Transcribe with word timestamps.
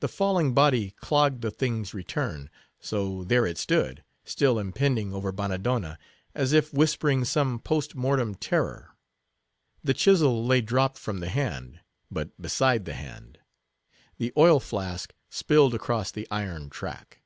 The 0.00 0.08
falling 0.08 0.52
body 0.52 0.90
clogged 1.00 1.40
the 1.40 1.50
thing's 1.50 1.94
return; 1.94 2.50
so 2.80 3.24
there 3.24 3.46
it 3.46 3.56
stood, 3.56 4.04
still 4.22 4.58
impending 4.58 5.14
over 5.14 5.32
Bannadonna, 5.32 5.96
as 6.34 6.52
if 6.52 6.70
whispering 6.74 7.24
some 7.24 7.58
post 7.58 7.94
mortem 7.94 8.34
terror. 8.34 8.90
The 9.82 9.94
chisel 9.94 10.44
lay 10.44 10.60
dropped 10.60 10.98
from 10.98 11.20
the 11.20 11.30
hand, 11.30 11.80
but 12.10 12.38
beside 12.38 12.84
the 12.84 12.92
hand; 12.92 13.38
the 14.18 14.34
oil 14.36 14.60
flask 14.60 15.14
spilled 15.30 15.74
across 15.74 16.10
the 16.12 16.28
iron 16.30 16.68
track. 16.68 17.22